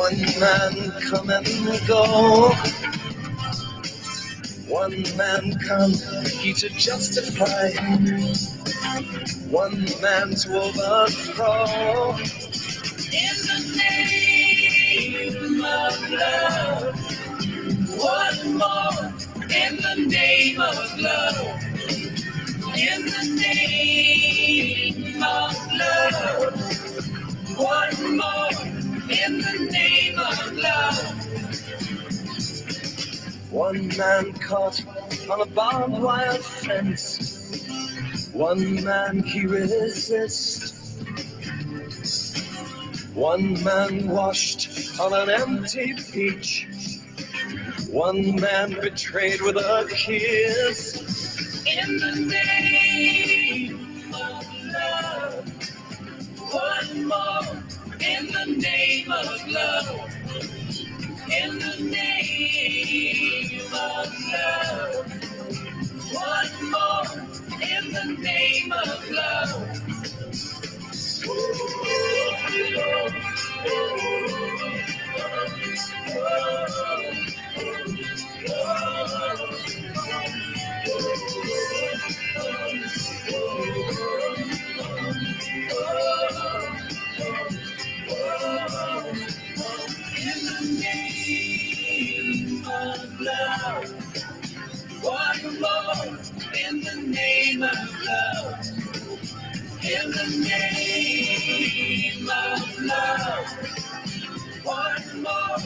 [0.00, 1.46] One man come and
[1.86, 2.52] go.
[4.68, 5.92] One man come,
[6.40, 7.70] he to justify.
[9.50, 12.16] One man to overthrow.
[13.12, 17.10] In the name of love.
[17.98, 19.14] One more
[19.50, 21.62] in the name of love.
[22.76, 26.70] In the name of love.
[27.58, 28.69] One more
[29.10, 31.26] in the name of love.
[33.50, 34.80] One man caught
[35.28, 38.30] on a barbed wire fence.
[38.32, 40.72] One man he resists.
[43.14, 46.68] One man washed on an empty beach.
[47.90, 51.66] One man betrayed with a kiss.
[51.66, 55.44] In the name of love.
[56.52, 57.59] One more
[58.02, 60.14] in the name of love.
[61.42, 65.06] In the name of love.
[66.12, 67.04] One more
[67.62, 69.80] in the name of love.
[82.84, 82.99] In
[96.66, 98.66] in the name of love.
[99.82, 103.46] In the name of love.
[104.64, 105.58] One more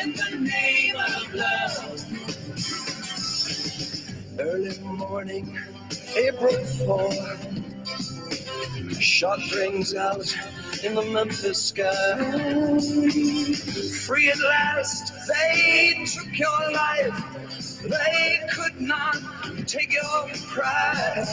[0.00, 2.04] in the name of love.
[4.38, 5.58] Early morning,
[6.16, 7.12] April 4.
[9.00, 10.36] Shot rings out
[10.84, 12.16] in the Memphis sky.
[14.06, 17.82] Free at last, they took your life.
[17.82, 19.16] They could not
[19.66, 21.26] take your pride.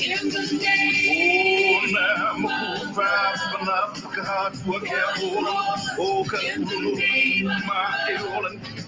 [0.00, 4.54] In the name of God,
[6.00, 8.87] Oh, in the name of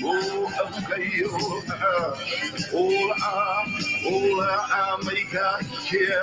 [0.00, 6.22] Oh, okay, oh, uh, all I, all I, I make a care.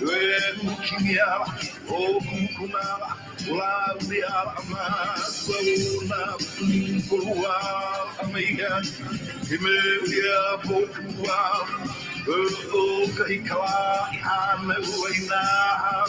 [0.00, 1.42] When Kimia,
[1.90, 2.20] oh,
[2.54, 3.10] Kumara,
[3.50, 4.84] Lavi Alama,
[5.18, 6.38] Sauna,
[7.08, 7.56] Pulua,
[8.22, 8.80] Amiga,
[9.48, 11.40] Himelia, Pokua.
[12.26, 15.42] Oh, Kaikala, Hamawaina,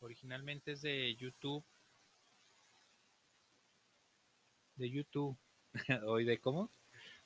[0.00, 1.64] Originalmente es de YouTube.
[4.76, 5.36] De YouTube.
[6.06, 6.70] ¿Hoy de cómo?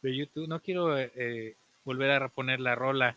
[0.02, 0.48] De YouTube.
[0.48, 3.16] No quiero eh, volver a reponer la rola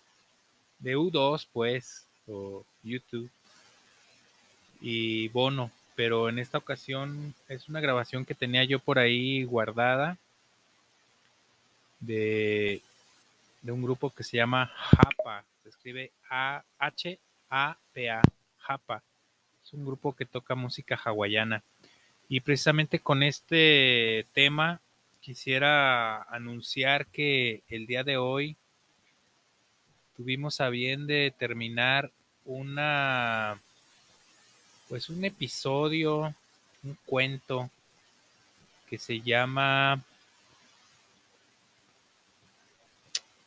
[0.79, 3.29] de U2, pues, o YouTube.
[4.81, 5.71] Y Bono.
[5.95, 10.17] Pero en esta ocasión es una grabación que tenía yo por ahí guardada
[11.99, 12.81] de,
[13.61, 15.45] de un grupo que se llama Japa.
[15.61, 16.11] Se escribe
[17.53, 18.21] A-H-A-P-A.
[18.57, 19.03] Japa.
[19.63, 21.63] Es un grupo que toca música hawaiana.
[22.27, 24.81] Y precisamente con este tema
[25.21, 28.57] quisiera anunciar que el día de hoy
[30.17, 32.11] tuvimos a bien de terminar
[32.45, 33.61] una
[34.89, 36.33] pues un episodio,
[36.83, 37.69] un cuento
[38.89, 40.03] que se llama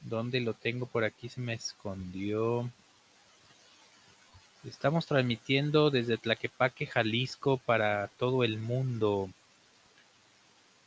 [0.01, 0.87] ¿Dónde lo tengo?
[0.87, 2.71] Por aquí se me escondió.
[4.67, 9.31] Estamos transmitiendo desde Tlaquepaque, Jalisco, para todo el mundo.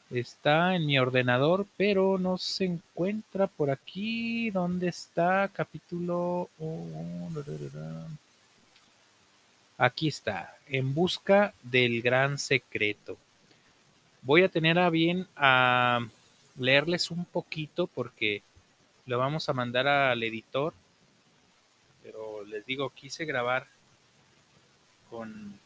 [0.10, 4.50] Está en mi ordenador, pero no se encuentra por aquí.
[4.50, 5.50] ¿Dónde está?
[5.54, 6.50] Capítulo.
[9.78, 10.54] Aquí está.
[10.68, 13.18] En busca del gran secreto.
[14.24, 16.06] Voy a tener a bien a
[16.58, 18.42] leerles un poquito porque
[19.06, 20.74] lo vamos a mandar al editor,
[22.50, 23.68] les digo, quise grabar
[25.10, 25.60] con,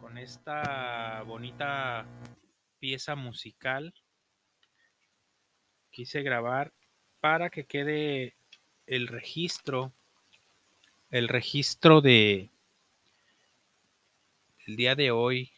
[0.00, 2.04] con esta bonita
[2.78, 3.94] pieza musical.
[5.90, 6.72] Quise grabar
[7.20, 8.34] para que quede
[8.86, 9.92] el registro,
[11.10, 12.50] el registro de
[14.66, 15.52] el día de hoy.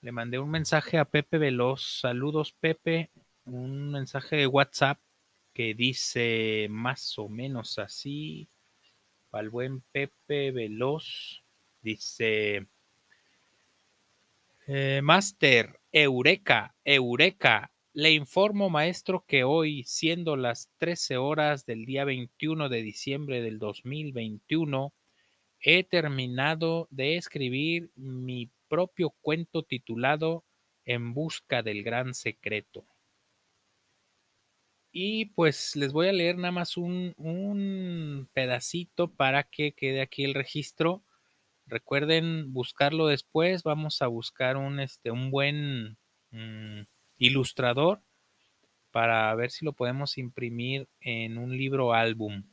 [0.00, 2.00] Le mandé un mensaje a Pepe Veloz.
[2.00, 3.10] Saludos, Pepe.
[3.44, 4.98] Un mensaje de WhatsApp
[5.52, 8.48] que dice más o menos así,
[9.34, 11.42] para el buen Pepe Veloz,
[11.82, 12.68] dice,
[14.68, 22.04] eh, Master, Eureka, Eureka, le informo maestro que hoy, siendo las 13 horas del día
[22.04, 24.94] 21 de diciembre del 2021,
[25.58, 30.44] he terminado de escribir mi propio cuento titulado
[30.84, 32.86] En busca del gran secreto.
[34.96, 40.34] Y pues les voy a leer nada más un, pedacito para que quede aquí el
[40.34, 41.02] registro.
[41.66, 43.64] Recuerden buscarlo después.
[43.64, 45.98] Vamos a buscar un, este, un buen
[46.30, 46.82] mm,
[47.18, 48.02] ilustrador
[48.92, 52.44] para ver si lo podemos imprimir en un libro álbum.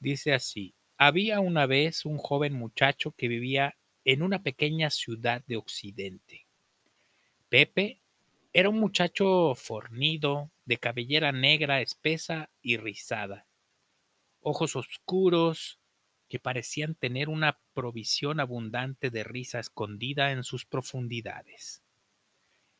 [0.00, 5.58] Dice así, había una vez un joven muchacho que vivía en una pequeña ciudad de
[5.58, 6.48] Occidente.
[7.48, 8.00] Pepe
[8.52, 13.48] era un muchacho fornido, de cabellera negra espesa y rizada,
[14.38, 15.80] ojos oscuros
[16.28, 21.82] que parecían tener una provisión abundante de risa escondida en sus profundidades.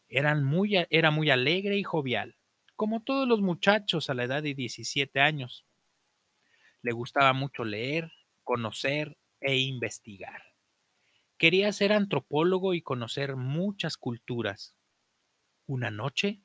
[0.09, 2.37] Muy, era muy alegre y jovial,
[2.77, 5.67] como todos los muchachos a la edad de 17 años.
[6.83, 8.13] Le gustaba mucho leer,
[8.45, 10.45] conocer e investigar.
[11.39, 14.77] Quería ser antropólogo y conocer muchas culturas
[15.67, 16.45] una noche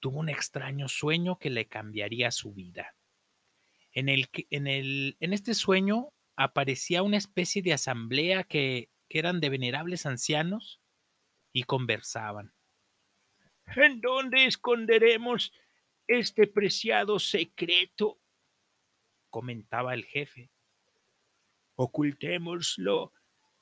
[0.00, 2.94] tuvo un extraño sueño que le cambiaría su vida.
[3.92, 9.40] En, el, en, el, en este sueño aparecía una especie de asamblea que, que eran
[9.40, 10.80] de venerables ancianos
[11.52, 12.52] y conversaban.
[13.74, 15.52] ¿En dónde esconderemos
[16.06, 18.20] este preciado secreto?
[19.36, 20.50] comentaba el jefe.
[21.74, 23.12] Ocultémoslo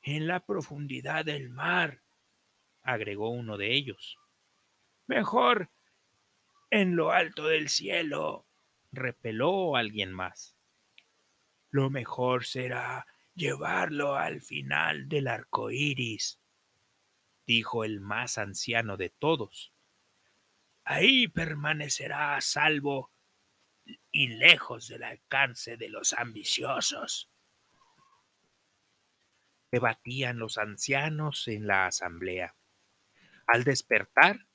[0.02, 2.04] en la profundidad del mar,
[2.82, 4.18] agregó uno de ellos.
[5.08, 5.72] Mejor
[6.74, 8.48] en lo alto del cielo,
[8.90, 10.56] repeló alguien más.
[11.70, 16.40] Lo mejor será llevarlo al final del arco iris,
[17.46, 19.72] dijo el más anciano de todos.
[20.82, 23.12] Ahí permanecerá a salvo
[24.10, 27.30] y lejos del alcance de los ambiciosos.
[29.70, 32.56] Debatían los ancianos en la asamblea.
[33.46, 34.48] Al despertar,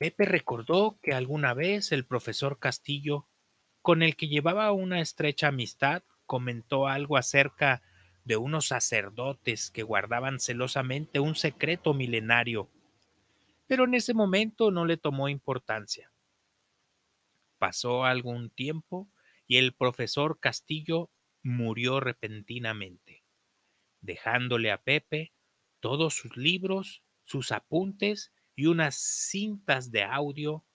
[0.00, 3.28] Pepe recordó que alguna vez el profesor Castillo,
[3.82, 7.82] con el que llevaba una estrecha amistad, comentó algo acerca
[8.24, 12.70] de unos sacerdotes que guardaban celosamente un secreto milenario,
[13.66, 16.10] pero en ese momento no le tomó importancia.
[17.58, 19.06] Pasó algún tiempo
[19.46, 21.10] y el profesor Castillo
[21.42, 23.22] murió repentinamente,
[24.00, 25.34] dejándole a Pepe
[25.78, 30.66] todos sus libros, sus apuntes y unas cintas de audio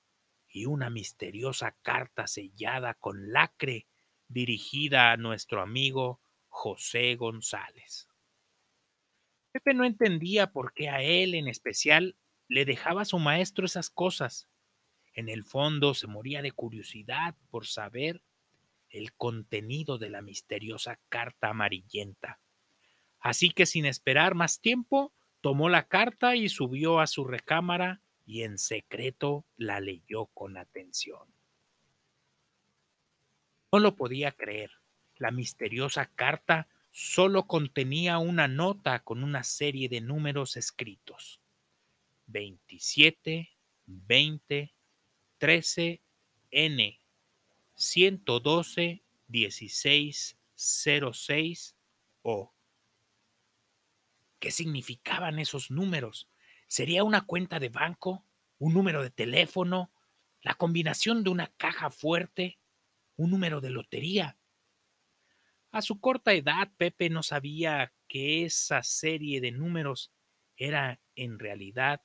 [0.49, 3.85] y una misteriosa carta sellada con lacre
[4.27, 8.07] dirigida a nuestro amigo José González.
[9.51, 13.91] Pepe no entendía por qué a él en especial le dejaba a su maestro esas
[13.91, 14.49] cosas.
[15.13, 18.23] En el fondo se moría de curiosidad por saber
[18.89, 22.39] el contenido de la misteriosa carta amarillenta.
[23.19, 25.13] Así que sin esperar más tiempo,
[25.45, 31.31] tomó la carta y subió a su recámara y en secreto la leyó con atención.
[33.71, 34.71] No lo podía creer.
[35.17, 41.39] La misteriosa carta solo contenía una nota con una serie de números escritos.
[42.25, 43.51] 27,
[43.85, 44.73] 20,
[45.37, 46.01] 13,
[46.49, 46.99] N,
[47.75, 51.75] 112, 16, 06
[52.23, 52.54] O.
[54.45, 56.29] ¿Qué significaban esos números?
[56.67, 58.27] ¿Sería una cuenta de banco?
[58.59, 59.91] ¿Un número de teléfono?
[60.43, 62.59] ¿La combinación de una caja fuerte?
[63.15, 64.37] ¿Un número de lotería?
[65.71, 70.13] A su corta edad, Pepe no sabía que esa serie de números
[70.57, 72.03] era en realidad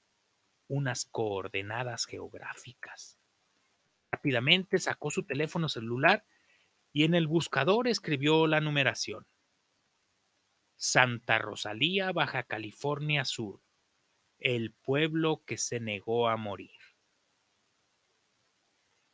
[0.67, 3.19] unas coordenadas geográficas.
[4.11, 6.25] Rápidamente sacó su teléfono celular
[6.91, 9.27] y en el buscador escribió la numeración.
[10.81, 13.61] Santa Rosalía, Baja California Sur,
[14.39, 16.81] el pueblo que se negó a morir.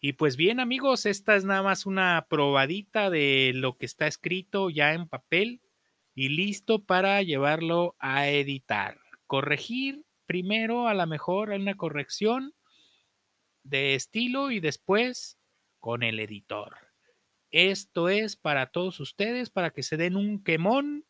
[0.01, 4.71] Y pues bien amigos, esta es nada más una probadita de lo que está escrito
[4.71, 5.61] ya en papel
[6.15, 9.01] y listo para llevarlo a editar.
[9.27, 12.55] Corregir primero a lo mejor una corrección
[13.65, 15.37] de estilo y después
[15.81, 16.77] con el editor.
[17.51, 21.07] Esto es para todos ustedes, para que se den un quemón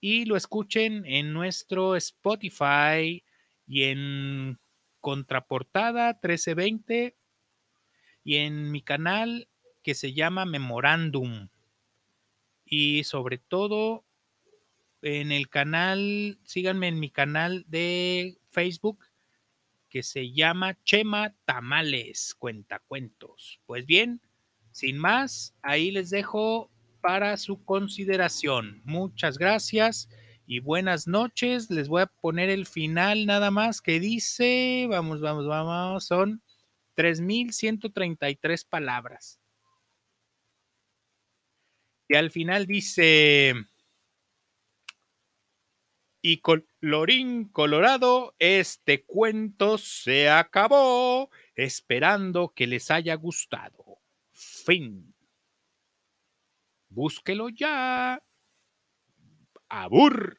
[0.00, 3.24] y lo escuchen en nuestro Spotify
[3.66, 4.58] y en
[5.00, 7.16] Contraportada 1320
[8.24, 9.48] y en mi canal
[9.82, 11.48] que se llama Memorandum.
[12.64, 14.04] Y sobre todo
[15.02, 19.06] en el canal, síganme en mi canal de Facebook
[19.88, 23.60] que se llama Chema Tamales Cuentacuentos.
[23.66, 24.20] Pues bien,
[24.72, 26.70] sin más, ahí les dejo
[27.06, 28.82] para su consideración.
[28.84, 30.08] Muchas gracias
[30.44, 31.70] y buenas noches.
[31.70, 36.42] Les voy a poner el final nada más que dice, vamos, vamos, vamos, son
[36.96, 39.38] 3.133 palabras.
[42.08, 43.54] Y al final dice,
[46.20, 54.00] y colorín colorado, este cuento se acabó, esperando que les haya gustado.
[54.32, 55.15] Fin.
[56.96, 58.18] Búsquelo ya.
[59.68, 60.38] Abur.